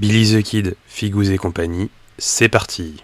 [0.00, 3.02] Billy the Kid, Figous et compagnie, c'est parti.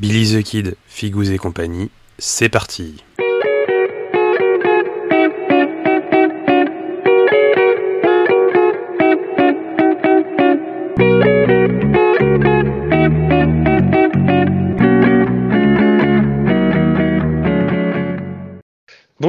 [0.00, 3.04] Billy the Kid, Figous et compagnie, c'est parti.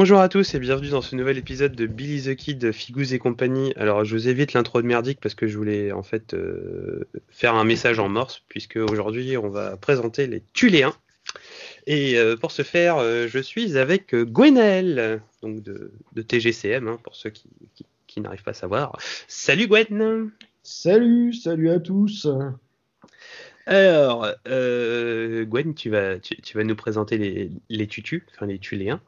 [0.00, 3.18] Bonjour à tous et bienvenue dans ce nouvel épisode de Billy the Kid, Figous et
[3.18, 3.72] compagnie.
[3.74, 7.56] Alors je vous évite l'intro de merdique parce que je voulais en fait euh, faire
[7.56, 10.94] un message en morse puisque aujourd'hui on va présenter les Tuléens.
[11.88, 15.90] Et euh, pour ce faire, euh, je suis avec Gwenaël, donc de,
[16.22, 17.48] TGCM hein, pour ceux qui,
[18.06, 18.96] qui n'arrivent pas à savoir.
[19.26, 20.30] Salut Gwen
[20.62, 22.28] Salut, salut à tous
[23.70, 28.98] alors, Gwen, tu vas, tu, vas nous présenter les, les tutus, enfin les tuléens.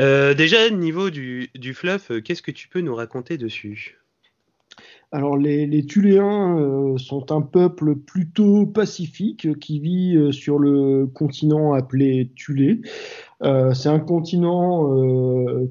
[0.00, 3.98] Euh, déjà, niveau du, du fluff, euh, qu'est-ce que tu peux nous raconter dessus?
[5.14, 11.74] Alors les, les Tuléens euh, sont un peuple plutôt pacifique qui vit sur le continent
[11.74, 12.80] appelé Tulé.
[13.42, 14.88] c'est un continent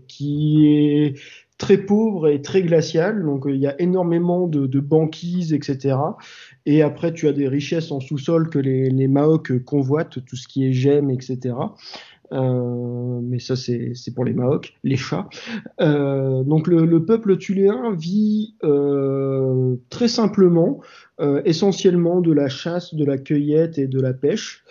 [0.08, 1.16] qui est
[1.62, 5.96] très pauvre et très glacial, donc il y a énormément de, banquises, etc.
[6.66, 9.08] Et après, tu as des richesses en sous-sol que les, les
[9.64, 11.54] convoitent, tout ce qui est gemmes, etc.
[12.34, 15.28] Euh, mais ça, c'est pour les Maocs, les chats.
[15.80, 20.82] Euh, donc, le, le, peuple tuléen vit euh, très simplement,
[21.46, 24.64] essentiellement de la chasse, de la cueillette et de la pêche.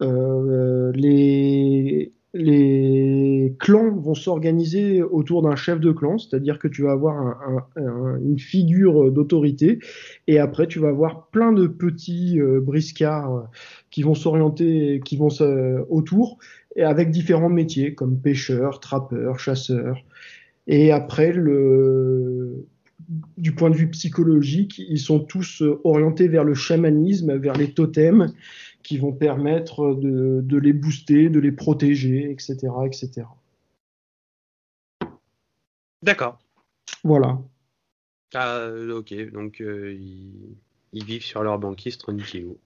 [0.00, 7.66] Les, les clans vont s'organiser autour d'un chef de clan, c'est-à-dire que tu vas avoir
[7.76, 9.80] une figure d'autorité,
[10.28, 13.50] et après tu vas avoir plein de petits briscards
[13.90, 15.28] qui vont s'orienter, qui vont
[15.90, 16.38] autour,
[16.78, 20.00] et avec différents métiers comme pêcheur, trappeur, chasseur.
[20.68, 22.66] Et après, le,
[23.36, 28.32] du point de vue psychologique, ils sont tous orientés vers le chamanisme, vers les totems
[28.84, 32.56] qui vont permettre de, les booster, de les protéger, etc.
[32.86, 33.26] etc.
[36.00, 36.38] D'accord.
[37.02, 37.40] Voilà.
[38.34, 39.98] Ah, ok, donc euh,
[40.92, 42.56] ils, vivent sur leur banquise tranquillou.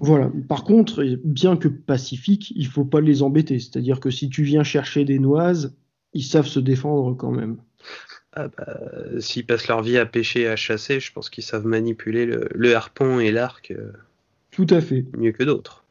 [0.00, 0.30] Voilà.
[0.48, 3.58] Par contre, bien que pacifiques, il faut pas les embêter.
[3.58, 5.74] C'est-à-dire que si tu viens chercher des noises,
[6.14, 7.58] ils savent se défendre quand même.
[8.34, 8.80] Ah bah,
[9.20, 12.74] s'ils passent leur vie à pêcher et à chasser, je pense qu'ils savent manipuler le,
[12.74, 13.70] harpon et l'arc.
[13.72, 13.92] Euh,
[14.50, 15.04] tout à fait.
[15.16, 15.84] Mieux que d'autres.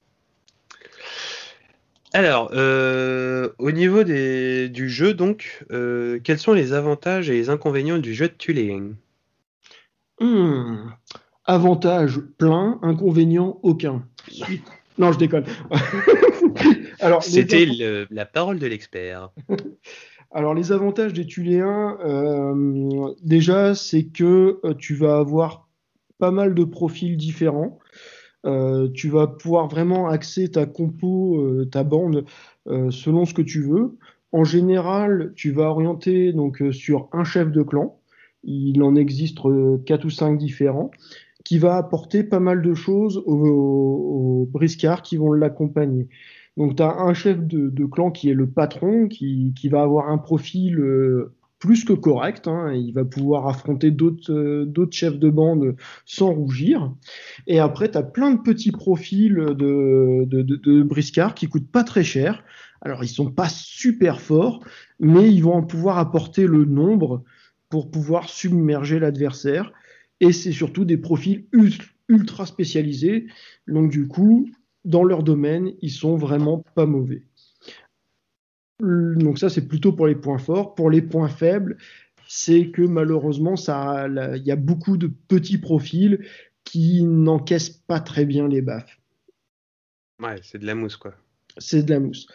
[2.13, 8.00] Alors, euh, au niveau du jeu, donc, euh, quels sont les avantages et les inconvénients
[8.00, 8.95] du jeu de Tuléen
[10.19, 10.89] hmm.
[11.51, 14.06] Avantage plein, inconvénient aucun.
[14.97, 15.44] Non, je déconne.
[17.01, 17.67] Alors, C'était
[18.09, 19.31] la parole de l'expert.
[20.31, 25.67] Alors, les avantages des Tuléens, euh, déjà, c'est que tu vas avoir
[26.19, 27.79] pas mal de profils différents.
[28.45, 32.23] Euh, tu vas pouvoir vraiment axer ta compo, euh, ta bande
[32.68, 33.97] euh, selon ce que tu veux.
[34.31, 38.00] En général, tu vas orienter donc sur un chef de clan.
[38.45, 39.39] Il en existe
[39.85, 40.91] quatre ou cinq différents
[41.44, 46.07] qui va apporter pas mal de choses aux, briscards qui vont l'accompagner.
[46.57, 50.09] Donc tu as un chef de, clan qui est le patron, qui, qui va avoir
[50.09, 50.78] un profil
[51.62, 52.47] plus que correct.
[52.50, 52.74] Hein.
[52.74, 56.91] Il va pouvoir affronter euh, d'autres chefs de bande sans rougir.
[57.47, 61.85] Et après, tu as plein de petits profils de, de, de, briscards qui coûtent pas
[61.85, 62.44] très cher.
[62.81, 64.62] Alors, ils sont pas super forts,
[65.00, 67.24] mais ils vont pouvoir apporter le nombre
[67.69, 69.72] pour pouvoir submerger l'adversaire.
[70.22, 71.48] Et c'est surtout des profils
[72.08, 73.28] ultra spécialisés.
[73.68, 74.50] Donc, du coup,
[74.86, 77.24] dans leur domaine, ils sont vraiment pas mauvais.
[78.80, 80.74] Donc ça, c'est plutôt pour les points forts.
[80.74, 81.78] Pour les points faibles,
[82.28, 86.26] c'est que malheureusement, il y a beaucoup de petits profils
[86.63, 89.00] qui n'encaissent pas très bien les baffes.
[90.19, 91.16] Ouais, c'est de la mousse, quoi.
[91.57, 92.28] C'est de la mousse.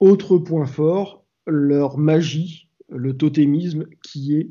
[0.00, 4.48] Autre point fort, leur magie, le totémisme, qui est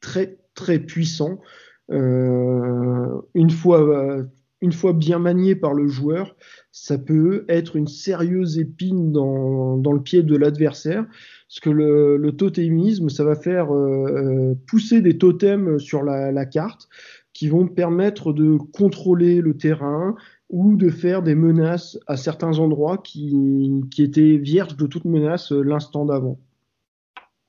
[0.00, 1.40] très très puissant.
[1.90, 4.26] Euh, une fois
[4.60, 6.34] une fois bien manié par le joueur,
[6.72, 11.06] ça peut être une sérieuse épine dans, dans le pied de l'adversaire.
[11.48, 16.32] Parce que le, le, totémisme, ça va faire euh, euh, pousser des totems sur la,
[16.32, 16.88] la, carte
[17.32, 20.16] qui vont permettre de contrôler le terrain
[20.50, 25.52] ou de faire des menaces à certains endroits qui, qui étaient vierges de toute menace
[25.52, 26.38] euh, l'instant d'avant.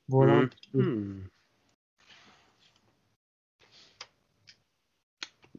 [0.07, 0.43] Voilà.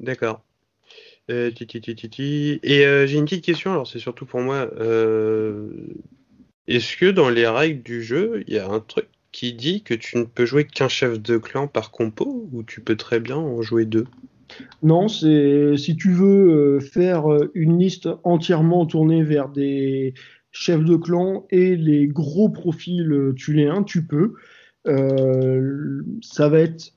[0.00, 0.42] D'accord.
[1.30, 1.50] Euh.
[1.52, 4.68] Et euh, j'ai une petite question, alors c'est surtout pour moi.
[4.78, 5.68] euh,
[6.66, 9.94] Est-ce que dans les règles du jeu, il y a un truc qui dit que
[9.94, 13.36] tu ne peux jouer qu'un chef de clan par compo ou tu peux très bien
[13.36, 14.06] en jouer deux?
[14.82, 20.14] Non, c'est si tu veux faire une liste entièrement tournée vers des
[20.50, 24.34] chefs de clan et les gros profils tuléens, tu peux.
[24.84, 26.92] Ça va être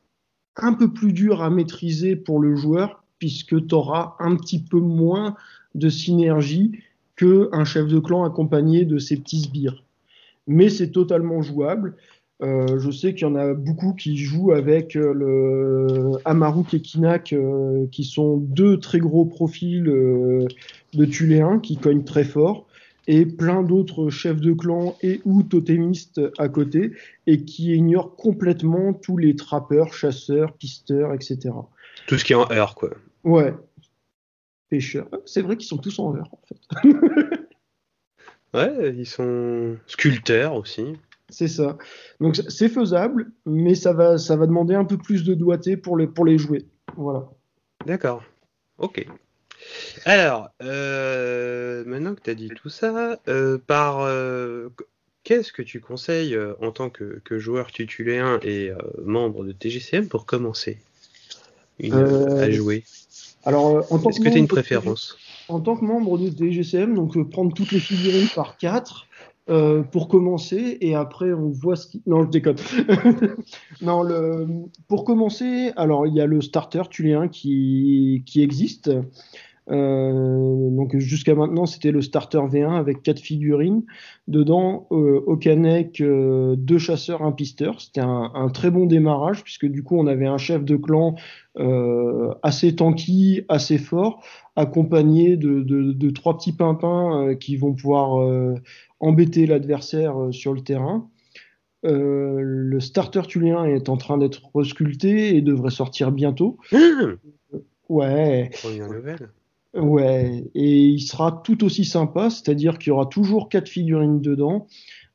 [0.58, 4.80] un peu plus dur à maîtriser pour le joueur puisque tu auras un petit peu
[4.80, 5.36] moins
[5.76, 6.80] de synergie
[7.16, 9.84] qu'un chef de clan accompagné de ses petits sbires.
[10.48, 11.96] Mais c'est totalement jouable.
[12.42, 16.82] Euh, je sais qu'il y en a beaucoup qui jouent avec euh, le Amaruk et
[16.82, 20.46] Kinak, euh, qui sont deux très gros profils euh,
[20.94, 22.68] de Tuléens qui cognent très fort,
[23.08, 26.94] et plein d'autres chefs de clan et ou totémistes à côté,
[27.28, 31.50] et qui ignorent complètement tous les trappeurs, chasseurs, pisteurs, etc.
[32.08, 32.92] Tout ce qui est en heure, quoi.
[33.24, 33.54] Ouais.
[34.70, 35.10] Pêcheurs.
[35.26, 36.90] C'est vrai qu'ils sont tous en heure, en fait.
[38.54, 40.96] Ouais, ils sont sculpteurs aussi.
[41.30, 41.78] C'est ça.
[42.20, 45.98] Donc c'est faisable, mais ça va, ça va demander un peu plus de doigté pour
[45.98, 46.68] les, pour les jouer.
[46.96, 47.28] Voilà.
[47.88, 48.24] D'accord.
[48.78, 49.08] Ok.
[50.06, 54.70] Alors, euh, maintenant que tu as dit tout ça, euh, par euh,
[55.24, 58.72] qu'est-ce que tu conseilles en tant que, que joueur tituléen et
[59.04, 60.78] membre de TGCM pour commencer?
[61.80, 62.84] Une- à jouer.
[63.46, 65.18] Alors, en tant Est-ce que que tu as une préférence?
[65.50, 69.08] En tant que membre de DGCM, donc prendre toutes les figurines par quatre
[69.50, 72.02] euh, pour commencer, et après on voit ce qui.
[72.06, 72.56] Non, je déconne.
[73.82, 74.48] non, le...
[74.88, 78.90] pour commencer, alors il y a le starter tuléen qui, qui existe.
[79.72, 83.84] Euh, donc jusqu'à maintenant, c'était le starter V1 avec quatre figurines.
[84.28, 87.80] Dedans, euh, Okanek, euh, deux chasseurs, un pisteur.
[87.82, 91.16] C'était un, un très bon démarrage puisque du coup, on avait un chef de clan
[91.58, 94.24] euh, assez tanky, assez fort,
[94.56, 98.60] accompagné de, de, de trois petits pimpins qui vont pouvoir
[99.00, 101.10] embêter l'adversaire sur le terrain.
[101.84, 106.58] Le starter tuléen est en train d'être resculpté et devrait sortir bientôt.
[106.72, 107.18] Hum,
[107.90, 109.30] Ouais, Première nouvelle.
[109.74, 114.68] Ouais, et il sera tout aussi sympa, c'est-à-dire qu'il y aura toujours quatre figurines dedans.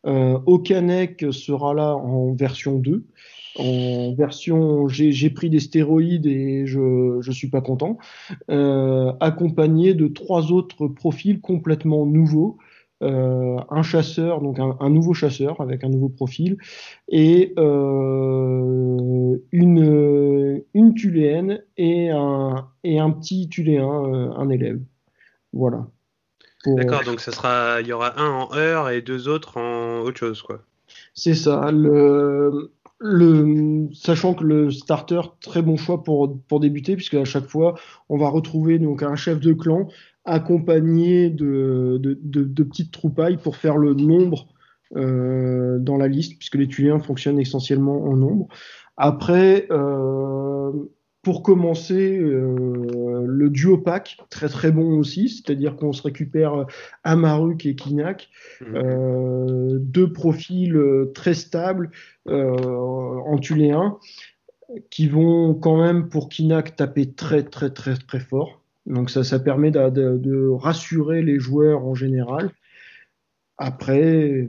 [0.07, 3.05] Euh, Okanek sera là en version 2.
[3.59, 7.99] En version j'ai pris des stéroïdes et je je suis pas content.
[8.51, 12.59] Euh, accompagné de trois autres profils complètement nouveaux.
[13.01, 16.57] Euh, un chasseur, donc un, un nouveau chasseur avec un nouveau profil,
[17.09, 24.81] et euh, une, une tuléenne et un, et un petit tuléen, euh, un élève.
[25.53, 25.87] Voilà.
[26.67, 30.19] D'accord, donc ça sera, il y aura un en heure et deux autres en autre
[30.19, 30.63] chose, quoi.
[31.15, 31.71] C'est ça.
[31.71, 37.47] Le, le, sachant que le starter, très bon choix pour, pour débuter, puisque à chaque
[37.47, 37.79] fois,
[38.09, 39.89] on va retrouver donc un chef de clan
[40.29, 44.49] accompagné de, de, de- de petites troupailles pour faire le nombre
[44.97, 48.49] euh, dans la liste, puisque les tuléens fonctionnent essentiellement en nombre.
[48.97, 50.73] Après, euh,
[51.23, 56.67] pour commencer, euh, le duo pack, très très bon aussi, c'est-à-dire qu'on se récupère
[57.05, 58.29] Amaruk et Kinak.
[58.61, 59.79] Mhm.
[59.81, 60.79] Deux profils
[61.15, 61.91] très stables
[62.27, 63.99] en tuléen
[64.91, 68.63] qui vont quand même pour Kinak taper très très très très fort.
[68.89, 72.51] Donc ça, ça permet de, de- de rassurer les joueurs en général.
[73.59, 74.49] Après,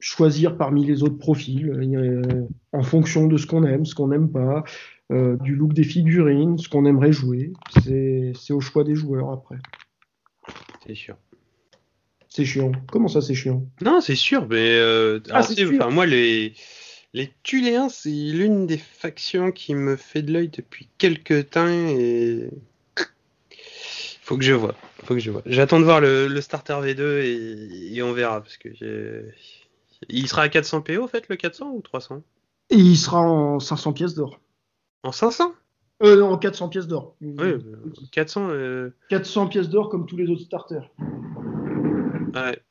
[0.00, 4.30] choisir parmi les autres profils euh, en fonction de ce qu'on aime, ce qu'on n'aime
[4.30, 4.62] pas,
[5.10, 7.52] euh, du look des figurines, ce qu'on aimerait jouer.
[7.82, 9.56] C'est c'est au choix des joueurs après.
[10.86, 11.16] C'est sûr.
[12.28, 12.72] C'est chiant.
[12.92, 13.66] Comment ça, c'est chiant?
[13.82, 15.70] Non, c'est sûr, mais euh, Ah, alors, sûr.
[15.74, 16.52] enfin, moi, les,
[17.14, 22.50] les Tuléens, c'est l'une des factions qui me fait de l'œil depuis quelques temps et
[24.22, 24.74] faut que je vois.
[25.04, 25.42] Faut que je vois.
[25.46, 28.68] J'attends de voir le, le starter V2 et, et on verra parce que
[30.08, 32.22] il sera à 400 PO en fait, le 400 ou 300
[32.70, 34.40] Et il sera en 500 pièces d'or.
[35.02, 35.54] En 500
[36.02, 37.16] Euh, non, en 400 pièces d'or.
[37.22, 37.60] Oui, euh,
[38.12, 38.48] 400.
[38.50, 40.90] euh, 400 pièces d'or comme tous les autres starters.
[42.34, 42.62] ouais.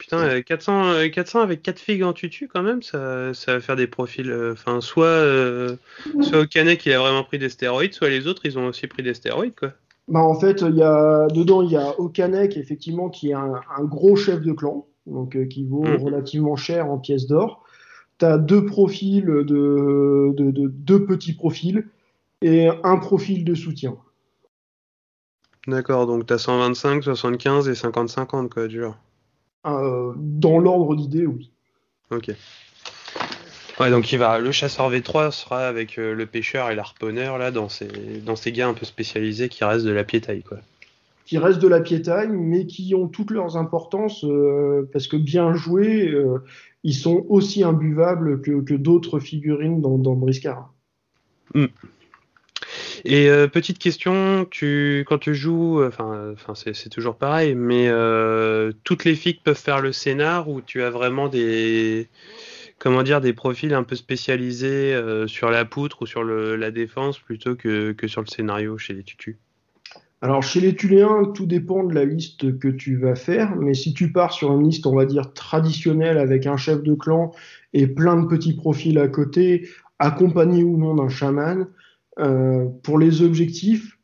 [0.00, 3.60] Putain, euh, 400, euh, 400 avec 4 figues en tutu quand même, ça, ça va
[3.60, 4.30] faire des profils.
[4.30, 5.76] euh, Enfin, soit, euh,
[6.20, 9.02] soit Okanek il a vraiment pris des stéroïdes, soit les autres ils ont aussi pris
[9.04, 9.72] des stéroïdes quoi.
[10.08, 13.60] Bah, en fait, il y a, dedans, il y a Okanek, effectivement, qui est un,
[13.76, 15.96] un gros chef de clan, donc euh, qui vaut Mhm.
[15.98, 17.64] relativement cher en pièces d'or.
[18.18, 21.86] Tu as deux profils de, de, de- deux petits profils
[22.42, 23.96] et un profil de soutien.
[25.66, 28.98] D'accord, donc t'as 125, 75 et 50-50 quoi, dur.
[29.66, 31.50] Euh, dans l'ordre d'idée, oui.
[32.10, 32.30] Ok.
[33.80, 37.50] Ouais, donc il va, le chasseur V3 sera avec euh, le pêcheur et l'arponneur là
[37.50, 37.88] dans ces,
[38.24, 40.58] dans ces gars un peu spécialisés qui restent de la piétaille quoi.
[41.24, 45.54] Qui restent de la piétaille, mais qui ont toutes leurs importances euh, parce que bien
[45.54, 46.44] joués, euh,
[46.84, 50.74] ils sont aussi imbuvables que, que d'autres figurines dans, dans Briscard.
[51.54, 51.66] Mm.
[53.04, 59.04] Et euh, petite question, quand tu joues, enfin, enfin c'est toujours pareil, mais euh, toutes
[59.04, 62.08] les filles peuvent faire le scénar ou tu as vraiment des,
[62.78, 67.18] comment dire, des profils un peu spécialisés euh, sur la poutre ou sur la défense
[67.18, 69.36] plutôt que, que sur le scénario chez les tutus?
[70.22, 73.94] Alors chez les Tuléens, tout dépend de la liste que tu vas faire, mais si
[73.94, 77.32] tu pars sur une liste, on va dire traditionnelle avec un chef de clan
[77.72, 79.66] et plein de petits profils à côté,
[79.98, 81.68] accompagné ou non d'un chaman,
[82.20, 83.98] euh, pour les objectifs,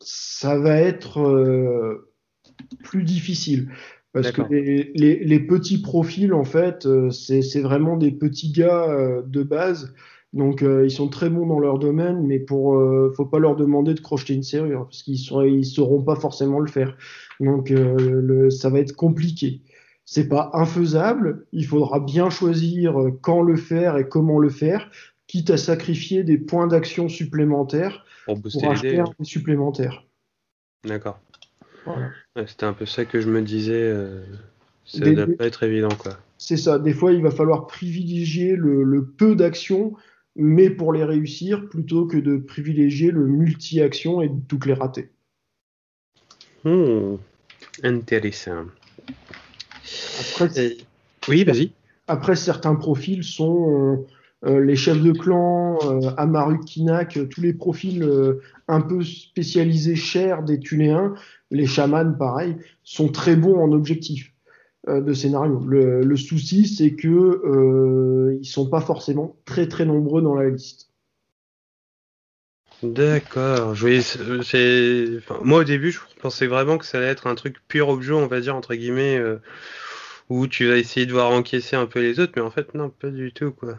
[0.00, 2.12] ça va être euh,
[2.82, 3.70] plus difficile.
[4.12, 9.22] Parce que les, les, les, petits profils, en fait, euh, c'est vraiment des petits gars
[9.24, 9.94] de base.
[10.34, 13.56] Donc, euh, ils sont très bons dans leur domaine, mais pour, euh, faut pas leur
[13.56, 16.96] demander de crocheter une serrure, parce qu'ils ne sauront pas forcément le faire.
[17.40, 19.62] Donc, le, ça va être compliqué.
[20.04, 21.46] C'est pas infaisable.
[21.52, 24.90] Il faudra bien choisir quand le faire et comment le faire
[25.28, 30.04] quitte à sacrifier des points d'action supplémentaires pour, pour acheter un supplémentaire.
[30.84, 31.20] D'accord.
[31.84, 32.10] Voilà.
[32.34, 33.80] Ouais, C'était un peu ça que je me disais.
[33.80, 34.24] Euh,
[34.84, 36.18] ça ne doit pas être évident, quoi.
[36.38, 36.78] C'est ça.
[36.78, 39.94] Des fois, il va falloir privilégier le, le peu d'actions,
[40.34, 45.10] mais pour les réussir, plutôt que de privilégier le multi-action et de toutes les rater.
[46.64, 47.16] Hmm.
[47.82, 48.66] Intéressant.
[50.20, 50.78] Après, Et...
[51.28, 51.72] Oui, vas-y.
[52.06, 54.06] Après, certains profils sont euh,
[54.44, 59.96] les chefs de clan, euh, Amaruk Kinak, euh, tous les profils euh, un peu spécialisés
[59.96, 61.14] chers des Tuléens,
[61.50, 64.32] les chamans, pareil, sont très bons en objectif
[64.88, 65.60] euh, de scénario.
[65.66, 70.90] Le, souci, c'est que euh, ils sont pas forcément très très nombreux dans la liste.
[72.82, 73.74] D'accord.
[75.42, 78.28] Moi au début, je pensais vraiment que ça allait être un truc pur objet, on
[78.28, 79.40] va dire entre guillemets, euh,
[80.28, 82.88] où tu vas essayer de voir encaisser un peu les autres, mais en fait non,
[82.88, 83.78] pas du tout quoi.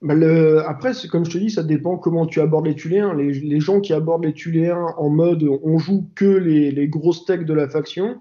[0.00, 3.14] Bah le, après, comme je te dis, ça dépend comment tu abordes les Tuléens.
[3.14, 7.12] Les, les gens qui abordent les Tuléens en mode on joue que les, les gros
[7.12, 8.20] steaks de la faction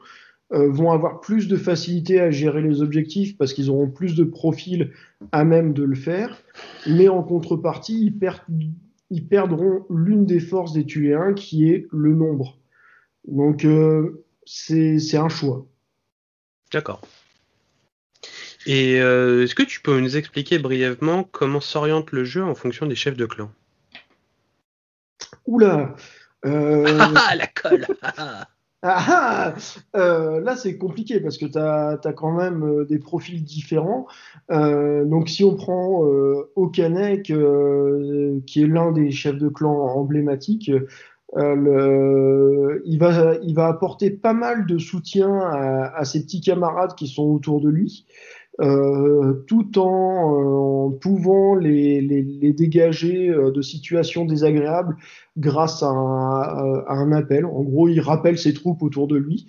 [0.53, 4.23] euh, vont avoir plus de facilité à gérer les objectifs parce qu'ils auront plus de
[4.23, 4.91] profils
[5.33, 6.41] à même de le faire.
[6.87, 8.41] Mais en contrepartie, ils, perdent,
[9.09, 12.57] ils perdront l'une des forces des Tuléens qui est le nombre.
[13.27, 15.65] Donc euh, c'est un choix.
[16.71, 17.01] D'accord.
[18.67, 22.85] Et euh, est-ce que tu peux nous expliquer brièvement comment s'oriente le jeu en fonction
[22.85, 23.49] des chefs de clan?
[25.45, 25.95] Oula
[26.45, 26.85] euh...
[27.15, 28.45] Ah, la colle ah,
[28.83, 29.53] ah
[29.95, 34.05] euh, Là, c'est compliqué parce que tu as, as, quand même euh, des profils différents.
[34.51, 36.01] Euh, donc, si on prend
[36.57, 40.69] Okanek, qui est l'un des chefs de clan emblématiques,
[41.35, 46.95] le, il, va, il va apporter pas mal de soutien à, à ses petits camarades
[46.95, 48.05] qui sont autour de lui.
[48.59, 54.95] Euh, tout en, en pouvant les, les, les, dégager euh, de situations désagréables
[55.37, 57.45] grâce à un, à un, appel.
[57.45, 59.45] En gros, il rappelle ses troupes autour de lui.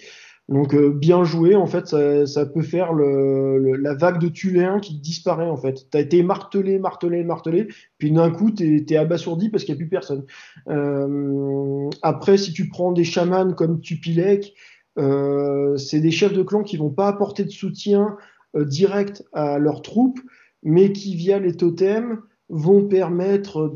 [0.49, 4.29] Donc euh, bien joué, en fait, ça, ça peut faire le, le, la vague de
[4.29, 5.87] Tuléens qui disparaît en fait.
[5.91, 9.83] T'as été martelé, martelé, martelé, puis d'un coup t'es es abasourdi parce qu'il n'y a
[9.83, 10.25] plus personne.
[10.69, 14.55] Euh, après, si tu prends des chamans comme Tupilek,
[14.99, 18.17] euh, c'est des chefs de clan qui vont pas apporter de soutien
[18.59, 20.21] euh, direct à leurs troupes,
[20.63, 23.73] mais qui, via les totems, vont permettre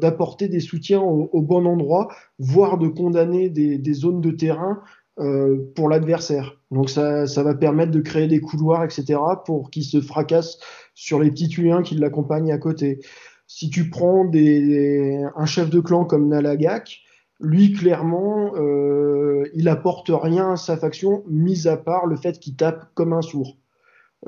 [0.00, 2.08] d'apporter de, des soutiens au, bon endroit,
[2.38, 4.80] voire de condamner des, zones de terrain
[5.20, 6.56] euh, pour l'adversaire.
[6.72, 10.58] Donc ça, va permettre de créer des couloirs, etc., pour qu'il se fracasse
[10.94, 12.98] sur les petits tuliens qui l'accompagnent à côté.
[13.46, 17.04] Si tu prends un chef de clan comme Nalagak,
[17.40, 22.54] lui, clairement, euh, il apporte rien à sa faction, mis à part le fait qu'il
[22.54, 23.56] tape comme un sourd.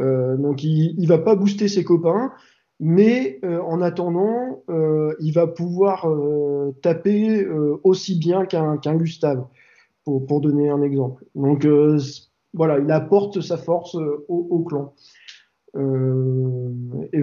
[0.01, 2.33] Euh, donc, il, il va pas booster ses copains,
[2.85, 7.47] mais euh, en attendant, euh, il va pouvoir euh, taper
[7.85, 9.47] aussi bien qu'un qu Gustave,
[10.05, 11.25] pour, pour, donner un exemple.
[11.37, 11.65] Donc,
[12.53, 14.95] voilà, il apporte sa force au, au, clan.
[15.77, 17.23] et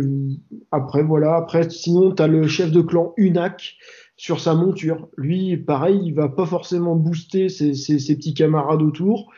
[0.71, 3.75] après, voilà, après, sinon, tu as le chef de clan Unak
[4.15, 5.09] sur sa monture.
[5.17, 9.29] Lui, pareil, il va pas forcément booster ses, ses, ses petits camarades autour,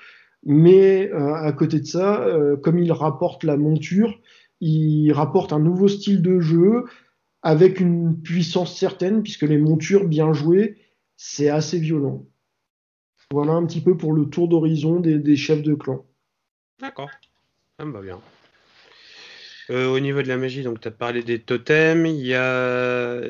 [0.44, 4.20] mais euh, à côté de ça, euh, comme il rapporte la monture,
[4.60, 6.86] il rapporte un nouveau style de jeu
[7.44, 10.78] avec une puissance certaine, puisque les montures bien jouées,
[11.18, 12.26] c'est assez violent.
[13.32, 16.06] Voilà un petit peu pour le tour d'horizon des, chefs de clan.
[16.80, 17.10] D'accord,
[17.80, 18.20] ça me va bien.
[19.70, 23.22] Euh, au niveau de la magie, donc tu as parlé des totems, il y a.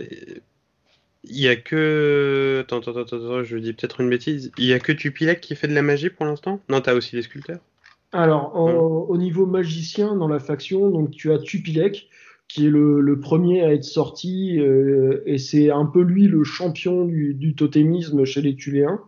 [1.23, 2.61] Il y a que.
[2.61, 4.51] Attends, attends, attends, je dis peut-être une bêtise.
[4.57, 6.59] Il y a que Tupilek qui fait de la magie pour l'instant?
[6.69, 7.59] Non, tu as aussi les sculpteurs?
[8.13, 12.09] Alors, au niveau magicien, dans la faction, donc tu as Tupilek,
[12.49, 17.05] qui est le, premier à être sorti, euh, et c'est un peu lui le champion
[17.05, 18.99] du, totémisme chez les Tuléens.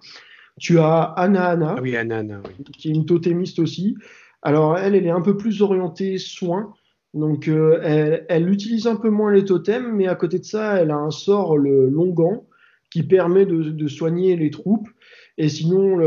[0.59, 2.41] Tu as Anna Anna, ah oui, Anna, Anna
[2.77, 3.97] qui est une totémiste aussi.
[4.43, 6.73] Alors elle, elle est un peu plus orientée soins,
[7.13, 10.75] donc euh, elle, elle, utilise un peu moins les totems, mais à côté de ça,
[10.81, 12.45] elle a un sort, le longan,
[12.89, 14.89] qui permet de, de soigner les troupes.
[15.37, 15.97] Et sinon,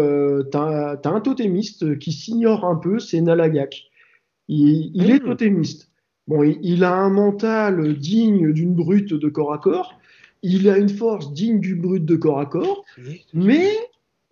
[0.51, 3.91] tu as, un totémiste qui s'ignore un peu, c'est Nalagak.
[4.49, 5.27] Il, il est hmm.
[5.27, 5.91] totémiste.
[6.29, 9.99] Bon, il, a un mental digne d'une brute de corps à corps.
[10.43, 12.85] Il a une force digne du brute de corps à corps.
[13.33, 13.71] Mais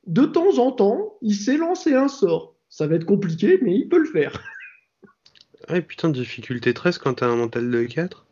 [0.07, 2.55] de temps en temps, il sait lancer un sort.
[2.69, 4.43] Ça va être compliqué, mais il peut le faire.
[5.69, 8.27] Ah, putain, difficulté 13 quand t'as un mental de 4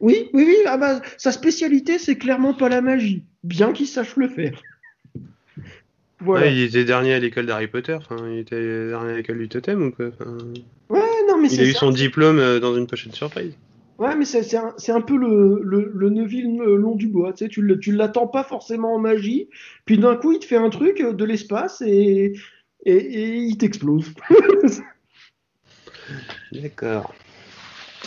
[0.00, 0.56] Oui, oui, oui.
[0.66, 4.62] Ah bah, sa spécialité, c'est clairement pas la magie, bien qu'il sache le faire.
[6.22, 6.48] Voilà.
[6.48, 9.82] il était dernier à l'école d'Harry Potter, enfin, il était dernier à l'école du totem
[9.82, 10.10] ou quoi
[10.90, 13.54] Ouais, non, mais Il a eu son diplôme euh, dans une pochette surprise.
[13.98, 17.32] Ouais, mais c'est un, un, peu le, le, le Neville long du bois.
[17.32, 19.48] Tu sais, tu, tu l'attends pas forcément en magie,
[19.84, 22.32] puis d'un coup, il te fait un truc de l'espace et,
[22.84, 24.12] et, et il t'explose.
[26.52, 27.14] D'accord.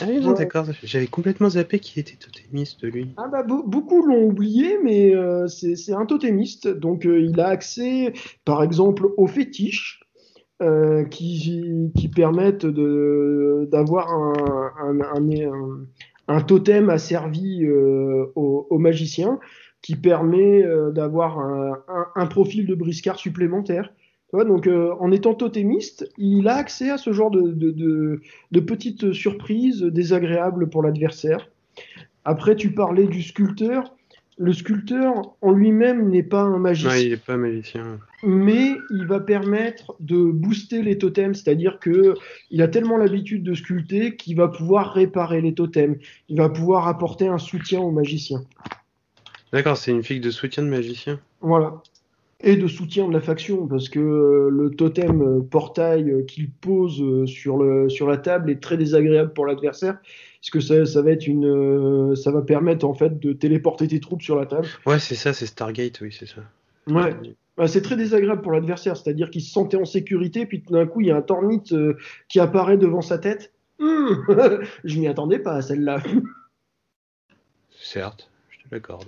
[0.01, 0.65] Ah oui, d'accord.
[0.83, 3.13] J'avais complètement zappé qu'il était totémiste, lui.
[3.17, 6.67] Ah bah, beaucoup l'ont oublié, mais euh, c'est un totémiste.
[6.67, 8.13] Donc, euh, il a accès,
[8.45, 9.99] par exemple, aux fétiches.
[10.61, 15.85] Euh, qui, qui, permettent d'avoir un, un,
[16.27, 19.39] un, totem asservi aux, aux, magiciens
[19.81, 21.39] qui permet d'avoir
[22.15, 23.91] un, profil de briscard supplémentaire
[24.33, 28.19] donc, euh, en étant totémiste, il a accès à ce genre de,
[28.65, 31.49] petites surprises désagréables pour l'adversaire.
[32.25, 33.95] Après, tu parlais du sculpteur.
[34.39, 36.97] Le sculpteur en lui-même n'est pas un magicien.
[36.97, 37.99] Il n'est pas magicien.
[38.23, 42.15] Mais il va permettre de booster les totems, c'est-à-dire que
[42.49, 45.97] il a tellement l'habitude de sculpter qu'il va pouvoir réparer les totems.
[46.29, 48.43] Il va pouvoir apporter un soutien aux magiciens.
[49.51, 51.19] D'accord, c'est une figue de soutien de magicien.
[51.41, 51.83] Voilà
[52.43, 56.51] et de soutien de la faction, parce que euh, le totem euh, portail euh, qu'il
[56.51, 59.97] pose sur, le, sur la table est très désagréable pour l'adversaire,
[60.41, 64.21] puisque ça, ça va être une, ça va permettre en fait de téléporter tes troupes
[64.21, 64.67] sur la table.
[64.85, 66.41] Ouais, c'est ça, c'est Stargate, oui, c'est ça.
[66.87, 67.15] Ouais.
[67.55, 70.85] Bah, c'est très désagréable pour l'adversaire, c'est-à-dire qu'il se sentait en sécurité, puis tout d'un
[70.85, 71.73] coup, il y a un tornite
[72.27, 73.53] qui apparaît devant sa tête.
[73.79, 74.25] Hum,
[74.83, 76.03] je m'y attendais pas à celle-là.
[77.71, 79.07] Certes, je te l'accorde.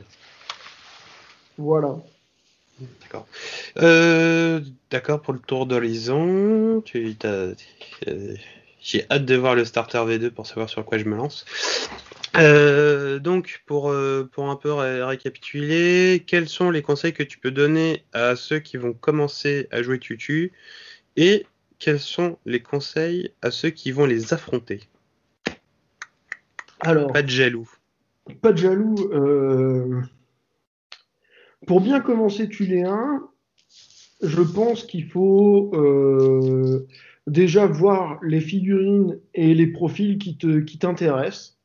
[1.57, 1.97] Voilà.
[2.79, 3.27] D'accord.
[3.77, 4.59] Euh,
[4.91, 6.83] d'accord pour le tour d'horizon.
[8.81, 11.45] J'ai hâte de voir le starter V2 pour savoir sur quoi je me lance.
[12.37, 17.51] Euh, donc, pour, euh, pour un peu récapituler, quels sont les conseils que tu peux
[17.51, 20.51] donner à ceux qui vont commencer à jouer Tutu
[21.15, 21.45] et
[21.79, 24.81] quels sont les conseils à ceux qui vont les affronter?
[26.81, 27.69] Alors, pas de jaloux.
[28.41, 28.95] Pas de jaloux.
[31.67, 33.21] Pour bien commencer Tuléen,
[34.21, 36.87] je pense qu'il faut euh,
[37.27, 41.55] déjà voir les figurines et les profils qui t'intéressent.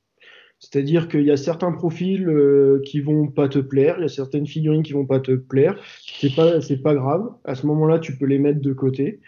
[0.59, 4.09] C'est-à-dire qu'il y a certains profils euh, qui vont pas te plaire, il y a
[4.09, 5.81] certaines figurines qui vont pas te plaire.
[6.05, 7.33] C'est pas, c'est pas grave.
[7.45, 9.21] À ce moment-là, tu peux les mettre de côté.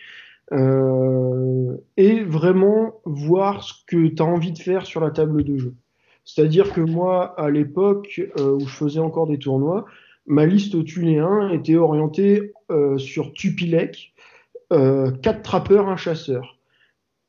[0.53, 5.57] Euh, et vraiment voir ce que tu as envie de faire sur la table de
[5.57, 5.75] jeu.
[6.27, 9.87] C'est-à-dire que moi, à l'époque où je faisais encore des tournois,
[10.27, 14.13] ma liste tuléen était orientée euh, sur Tupilek,
[14.73, 16.59] euh, quatre trappeurs, un chasseur.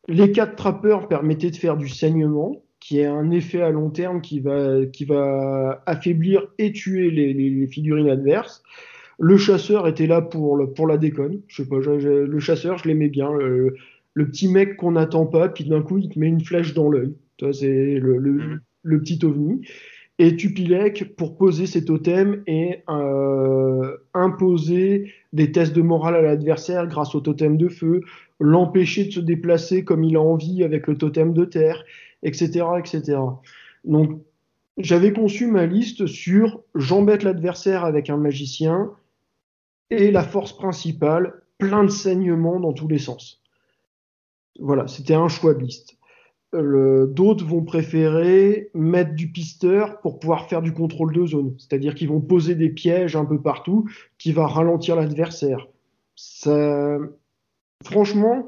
[0.08, 4.22] Les quatre trappeurs permettaient de faire du saignement, qui est un effet à long terme
[4.22, 8.62] qui va, qui va affaiblir et tuer les, figurines adverses.
[9.20, 11.42] Le chasseur était là pour, pour la déconne.
[11.48, 13.32] Je sais pas, le chasseur, je l'aimais bien.
[13.32, 13.76] Le,
[14.16, 17.16] petit mec qu'on n'attend pas, puis d'un coup, il te met une flèche dans l'œil.
[17.54, 19.66] C'est le, le, le, petit ovni
[20.24, 26.88] et Tupilek pour poser ses totems et euh, imposer des tests de morale à l'adversaire
[26.88, 28.02] grâce au totem de feu,
[28.40, 31.84] l'empêcher de se déplacer comme il a envie avec le totem de terre,
[32.24, 32.66] etc.
[32.80, 33.20] etc.
[33.84, 34.22] Donc
[34.78, 38.92] j'avais conçu ma liste sur j'embête l'adversaire avec un magicien
[39.90, 43.42] et la force principale, plein de saignements dans tous les sens.
[44.58, 45.98] Voilà, c'était un choix de liste.
[46.54, 52.10] D'autres vont préférer mettre du pisteur pour pouvoir faire du contrôle de zone, c'est-à-dire qu'ils
[52.10, 53.90] vont poser des pièges un peu partout
[54.20, 55.68] qui va ralentir l'adversaire.
[57.84, 58.48] Franchement,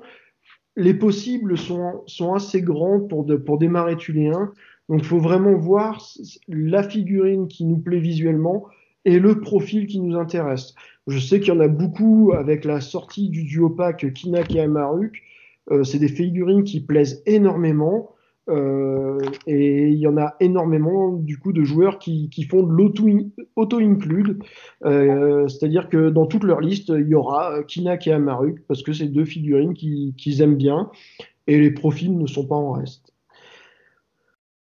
[0.76, 4.52] les possibles sont, assez grands pour, pour démarrer Tuléen.
[4.90, 6.06] Donc il faut vraiment voir
[6.48, 8.66] la figurine qui nous plaît visuellement
[9.04, 10.76] et le profil qui nous intéresse.
[11.08, 14.62] Je sais qu'il y en a beaucoup avec la sortie du duo pack Kinak et
[14.62, 15.22] Amaruk.
[15.72, 18.16] Euh, c'est des figurines qui plaisent énormément.
[18.48, 22.72] Euh, et il y en a énormément du coup de joueurs qui, qui font de
[22.72, 24.44] l'auto-include,
[24.86, 28.94] euh, c'est-à-dire que dans toute leur liste, il y aura Kinak et Amaruk parce que
[28.94, 30.92] c'est deux figurines qu'ils qui aiment bien
[31.48, 33.14] et les profils ne sont pas en reste.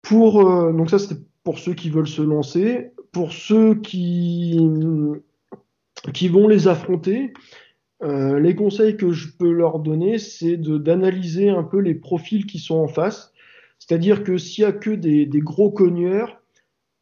[0.02, 2.92] Pour, euh, donc ça c'était pour ceux qui veulent se lancer.
[3.12, 4.60] Pour ceux qui,
[6.14, 7.34] qui vont les affronter,
[8.04, 12.60] euh, les conseils que je peux leur donner, c'est d'analyser un peu les profils qui
[12.60, 13.34] sont en face
[13.80, 16.42] c'est-à-dire que s'il n'y a que des, gros cogneurs,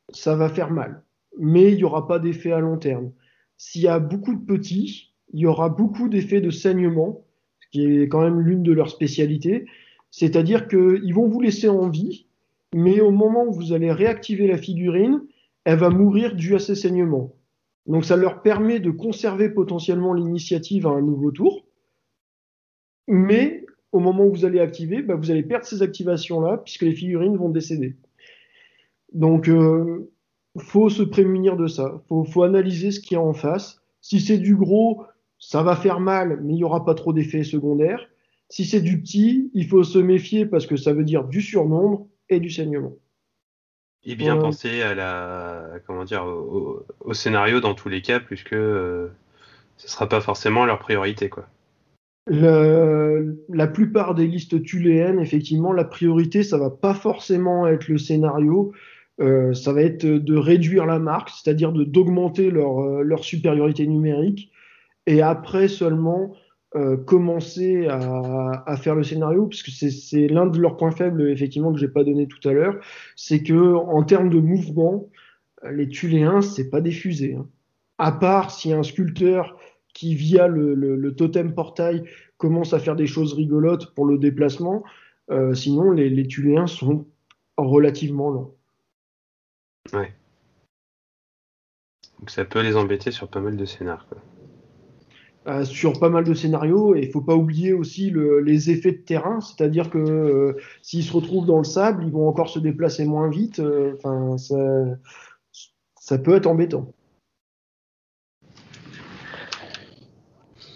[0.10, 1.03] ça va faire mal.
[1.39, 3.12] Mais il n'y aura pas d'effet à long terme.
[3.58, 7.25] S'il y a beaucoup de petits, il y aura beaucoup d'effets de saignement,
[7.62, 9.65] ce qui est quand même l'une de leurs spécialités.
[10.12, 12.27] C'est-à-dire qu'ils vont vous laisser en vie,
[12.75, 15.21] mais au moment où vous allez réactiver la figurine,
[15.63, 17.34] elle va mourir dû à ces saignements.
[17.85, 21.65] Donc ça leur permet de conserver potentiellement l'initiative à un nouveau tour,
[23.07, 26.93] mais au moment où vous allez activer, bah, vous allez perdre ces activations-là, puisque les
[26.93, 27.95] figurines vont décéder.
[29.13, 30.11] Donc, euh,
[30.57, 32.01] faut se prémunir de ça.
[32.07, 33.81] Faut, faut analyser ce qu'il y a en face.
[34.01, 35.03] Si c'est du gros,
[35.37, 38.09] ça va faire mal, mais il n'y aura pas trop d'effets secondaires.
[38.49, 42.07] Si c'est du petit, il faut se méfier parce que ça veut dire du surnombre
[42.29, 42.93] et du saignement.
[44.05, 49.07] Et bien penser à la, comment dire, au, scénario dans tous les cas, puisque euh,
[49.77, 51.47] ce ne sera pas forcément leur priorité, quoi.
[52.25, 57.97] Le, la plupart des listes tuléennes, effectivement, la priorité, ça va pas forcément être le
[57.97, 58.71] scénario,
[59.19, 63.85] euh, ça va être de réduire la marque, c'est-à-dire de d'augmenter leur, euh, leur supériorité
[63.87, 64.51] numérique,
[65.05, 66.33] et après seulement
[66.75, 71.71] euh, commencer à, faire le scénario, parce que c'est l'un de leurs points faibles, effectivement,
[71.71, 72.79] que j'ai pas donné tout à l'heure,
[73.15, 75.09] c'est que en termes de mouvement,
[75.71, 77.36] les tuléens, c'est pas des fusées.
[77.36, 77.47] Hein.
[77.99, 79.57] À part si un sculpteur
[79.93, 82.03] qui, via le, totem portail,
[82.38, 84.83] commence à faire des choses rigolotes pour le déplacement.
[85.29, 87.05] Euh, sinon, les, les Tuléens sont
[87.55, 88.55] relativement lents.
[89.93, 90.13] Ouais.
[92.19, 94.07] Donc ça peut les embêter sur pas mal de scénarios.
[95.45, 98.97] Euh, sur pas mal de scénarios, et il faut pas oublier aussi les effets de
[98.97, 103.03] terrain, c'est-à-dire que euh, s'ils se retrouvent dans le sable, ils vont encore se déplacer
[103.03, 103.62] moins vite.
[103.95, 104.38] Enfin,
[105.99, 106.93] ça peut être embêtant.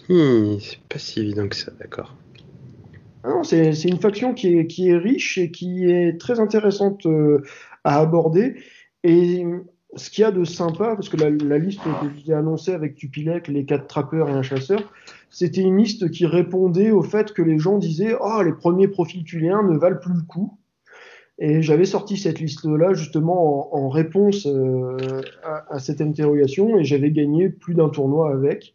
[0.09, 2.15] Hmm, c'est pas si évident que ça, d'accord.
[3.23, 7.43] Ah c'est une faction qui est, qui est, riche et qui est très intéressante euh,
[7.83, 8.55] à aborder.
[9.03, 9.45] Et
[9.95, 11.89] ce qu'il y a de sympa, parce que la, liste que
[12.25, 14.81] j'ai annoncée avec Tupilec, les quatre trappeurs et un chasseur,
[15.29, 19.23] c'était une liste qui répondait au fait que les gens disaient Oh, les premiers profils
[19.23, 20.57] tuléens ne valent plus le coup.
[21.39, 24.97] Et j'avais sorti cette liste-là justement en, réponse euh,
[25.43, 28.73] à, à, cette interrogation et j'avais gagné plus d'un tournoi avec.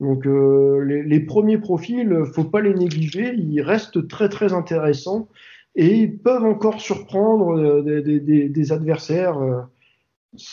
[0.00, 5.28] Donc euh, les, premiers profils, faut pas les négliger, ils restent très très intéressants
[5.76, 9.68] et ils peuvent encore surprendre euh, des, adversaires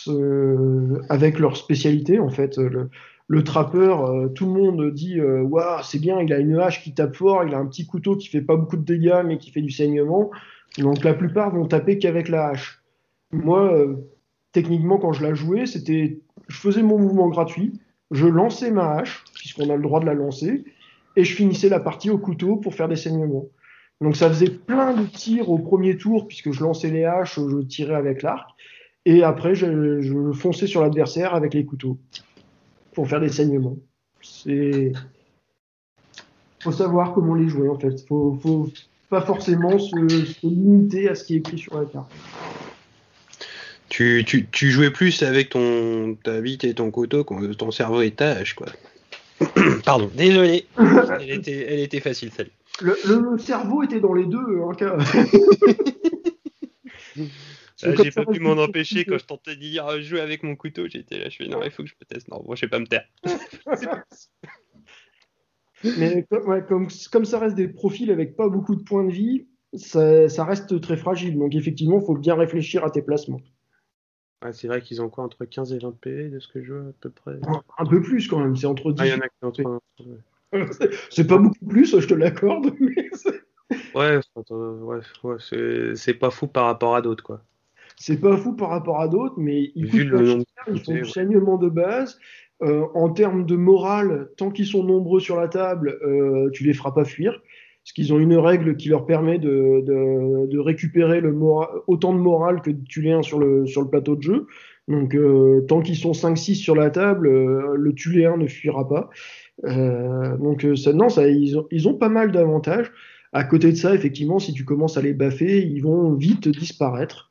[0.08, 2.58] euh, avec leur spécialité en fait.
[2.58, 7.14] Le, trappeur, tout le monde dit waouh c'est bien, il a une hache qui tape
[7.14, 9.60] fort, il a un petit couteau qui fait pas beaucoup de dégâts mais qui fait
[9.60, 10.30] du saignement.
[10.78, 12.82] Donc la plupart vont taper qu'avec la hache.
[13.30, 13.86] Moi,
[14.52, 17.78] techniquement quand je la jouais, c'était, je faisais mon mouvement gratuit
[18.10, 20.64] je lançais ma hache, puisqu'on a le droit de la lancer,
[21.16, 23.46] et je finissais la partie au couteau pour faire des saignements.
[24.00, 27.62] Donc ça faisait plein de tirs au premier tour, puisque je lançais les haches, je
[27.62, 28.48] tirais avec l'arc,
[29.08, 31.98] et après je, je fonçais sur l'adversaire avec les couteaux
[32.92, 33.76] pour faire des saignements.
[34.20, 34.92] C'est
[36.60, 38.06] faut savoir comment les jouer en fait.
[38.06, 38.70] Faut, faut
[39.08, 42.12] pas forcément se, se limiter à ce qui est écrit sur la carte.
[43.88, 48.02] Tu, tu, tu, jouais plus avec ton ta bite et ton couteau que ton cerveau
[48.02, 48.66] et ta hache, quoi.
[49.84, 50.66] Pardon, désolé.
[51.20, 54.60] elle, était, elle était facile, celle le, le, cerveau était dans les deux.
[54.62, 54.98] Hein,
[57.78, 60.88] j'ai pas pu m'en empêcher quand je tentais de dire euh, jouer avec mon couteau.
[60.88, 62.28] J'étais là, je fais non, il faut que je me teste.
[62.28, 63.08] Non, moi je vais pas me taire.
[65.98, 69.46] Mais ouais, comme, comme ça reste des profils avec pas beaucoup de points de vie,
[69.74, 71.38] ça, ça reste très fragile.
[71.38, 73.40] Donc effectivement, il faut bien réfléchir à tes placements
[74.52, 76.88] c'est vrai qu'ils ont quoi entre 15 et 20 PV de ce que je vois
[76.88, 77.38] à peu près?
[77.78, 79.80] Un peu plus quand même, c'est entre 10 ah, y en a qui entre...
[81.10, 82.72] C'est pas beaucoup plus, je te l'accorde.
[82.80, 83.10] Mais
[83.94, 87.42] ouais, ouais, ouais c'est pas fou par rapport à d'autres quoi.
[87.98, 91.68] C'est pas fou par rapport à d'autres, mais ils, le ils font du saignement de
[91.68, 92.18] base.
[92.62, 96.74] Euh, en termes de morale, tant qu'ils sont nombreux sur la table, euh, tu les
[96.74, 97.40] feras pas fuir.
[97.84, 101.36] parce qu'ils ont une règle qui leur permet de, de, récupérer le
[101.86, 104.46] autant de morale que de Tuléen sur le, sur le plateau de jeu.
[104.88, 109.10] Donc, euh, tant qu'ils sont 5-6 sur la table, euh, le Tuléen ne fuira pas.
[109.64, 112.90] Euh, donc, ça, non, ça, ils, ont, ils ont pas mal d'avantages.
[113.32, 117.30] À côté de ça, effectivement, si tu commences à les baffer, ils vont vite disparaître.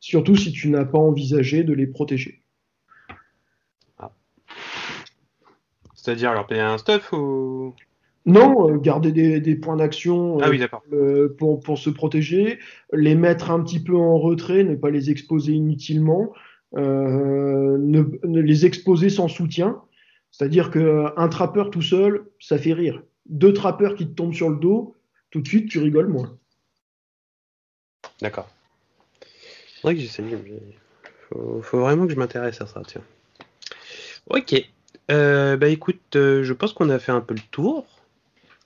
[0.00, 2.42] Surtout si tu n'as pas envisagé de les protéger.
[3.98, 4.12] Ah.
[5.94, 7.74] C'est-à-dire leur payer un stuff ou?
[8.28, 10.50] Non, euh, garder des, points d'action ah
[10.92, 12.58] euh, pour, pour, se protéger,
[12.92, 16.34] les mettre un petit peu en retrait, ne pas les exposer inutilement,
[16.76, 18.02] euh, ne,
[18.40, 19.80] les exposer sans soutien.
[20.30, 23.02] C'est-à-dire qu'un trappeur tout seul, ça fait rire.
[23.30, 24.94] Deux trappeurs qui te tombent sur le dos,
[25.30, 26.36] tout de suite, tu rigoles moins.
[28.20, 28.50] D'accord.
[29.78, 30.24] C'est vrai que j'essaie.
[31.28, 33.02] Faut, faut vraiment que je m'intéresse à ça, tiens.
[34.28, 34.54] Ok.
[35.08, 37.86] bah écoute, je pense qu'on a fait un peu le tour.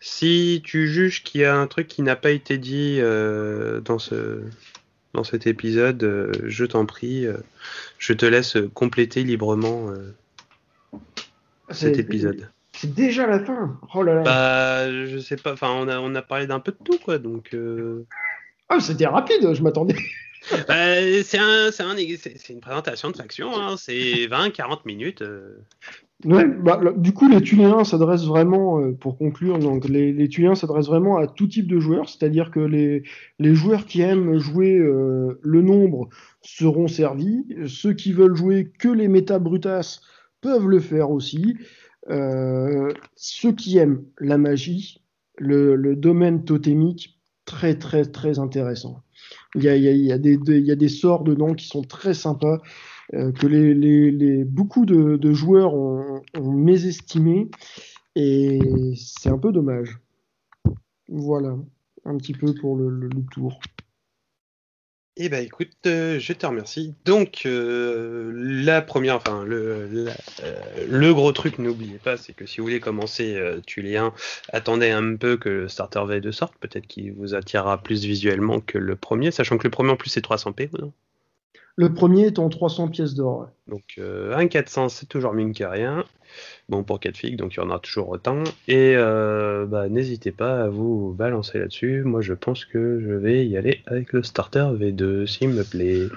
[0.05, 4.01] Si tu juges qu'il y a un truc qui n'a pas été dit euh, dans,
[4.01, 4.43] ce,
[5.15, 7.37] dans cet épisode, euh, je t'en prie, euh,
[7.99, 9.93] je te laisse compléter librement
[11.71, 12.51] cet épisode.
[12.73, 13.79] C'est déjà la fin.
[13.95, 14.23] Oh là là.
[14.23, 15.53] Bah, je sais pas.
[15.53, 17.19] Enfin, on a, on a parlé d'un peu de tout, quoi.
[17.19, 17.55] Donc.
[18.69, 19.55] Ah, c'était rapide.
[19.55, 19.95] Je m'attendais.
[20.69, 23.51] Bah, c'est un, un, une présentation de faction.
[23.55, 23.77] Hein.
[23.77, 25.23] C'est 20-40 minutes.
[26.25, 30.87] Ouais, bah, du coup, les Tuléens s'adressent vraiment, euh, pour conclure, donc les, les s'adressent
[30.87, 33.03] vraiment à tout type de joueurs, c'est-à-dire que les,
[33.55, 36.09] joueurs qui aiment jouer euh, le nombre
[36.41, 40.01] seront servis, ceux qui veulent jouer que les méta brutas
[40.41, 41.57] peuvent le faire aussi,
[42.09, 45.03] euh, ceux qui aiment la magie,
[45.39, 49.03] le, le, domaine totémique, très très très intéressant.
[49.55, 49.69] Il y
[50.13, 52.61] a, des, y sorts dedans qui sont très sympas.
[53.15, 57.51] Euh, que beaucoup de, joueurs ont, mésestimé
[58.15, 58.59] et
[58.97, 59.99] c'est un peu dommage.
[61.09, 61.57] Voilà,
[62.05, 63.61] un petit peu pour le, tour.
[65.17, 66.95] Eh ben écoute, euh, je te remercie.
[67.05, 70.09] Donc euh, la première, enfin le,
[70.89, 74.15] le gros truc, n'oubliez pas, c'est que si vous voulez commencer Tuléen,
[74.53, 78.61] attendez un peu que le starter veille de sorte, peut-être qu'il vous attirera plus visuellement
[78.61, 80.93] que le premier, sachant que le premier en plus c'est 300p, non?
[81.77, 83.49] Le premier est en 300 pièces d'or.
[83.67, 86.05] Donc euh, un 400, c'est toujours mieux que rien.
[86.81, 88.43] Pour 4 figues, donc il y en a toujours autant.
[88.67, 92.03] Et euh, bah, n'hésitez pas à vous balancer là-dessus.
[92.03, 96.09] Moi, je pense que je vais y aller avec le starter V2, s'il me plaît.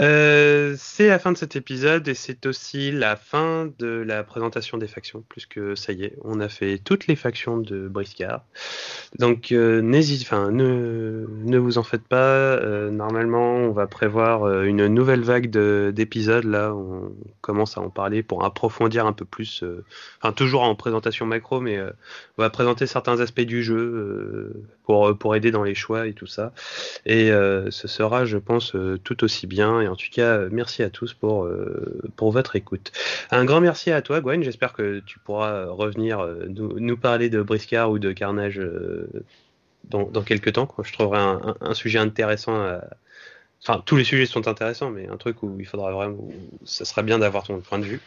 [0.00, 4.78] Euh, c'est la fin de cet épisode et c'est aussi la fin de la présentation
[4.78, 8.44] des factions, puisque ça y est, on a fait toutes les factions de Briscard.
[9.18, 12.60] Donc, euh, n'hésitez, enfin, ne, ne, vous en faites pas.
[12.90, 16.44] normalement, on va prévoir une nouvelle vague d'épisodes.
[16.44, 19.79] Là, on commence à en parler pour approfondir un peu plus euh,
[20.20, 21.90] enfin toujours en présentation macro, mais euh,
[22.38, 26.12] on va présenter certains aspects du jeu euh, pour, pour aider dans les choix et
[26.12, 26.52] tout ça.
[27.06, 27.30] Et
[27.70, 29.80] ce sera, je pense, tout aussi bien.
[29.80, 31.48] Et en tout cas, merci à tous pour,
[32.16, 32.92] pour votre écoute.
[33.30, 34.42] Un grand merci à toi, Gwen.
[34.42, 38.60] J'espère que tu pourras revenir nous, parler de Briscard ou de Carnage
[39.88, 40.68] dans, dans quelques temps.
[40.82, 42.82] Je trouverai un, un, sujet intéressant à,
[43.62, 46.28] Enfin, tous les sujets sont intéressants, mais un truc où il faudra vraiment.
[46.64, 48.00] ça serait bien d'avoir ton point de vue.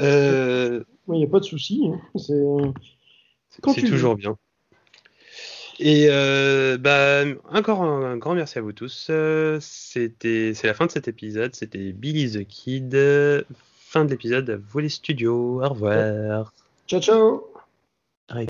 [0.00, 0.82] Euh...
[1.08, 1.88] Il n'y a pas de souci.
[1.88, 2.74] Hein.
[3.64, 4.36] C'est toujours bien.
[5.78, 9.08] Et euh, bah, encore un, grand merci à vous tous.
[9.10, 11.54] Euh, c'était, c'est la fin de cet épisode.
[11.54, 12.96] C'était Billy the Kid.
[13.88, 14.62] Fin de l'épisode.
[14.68, 15.62] Vous les studios.
[15.62, 16.52] Au revoir.
[16.86, 17.51] Ciao, ciao.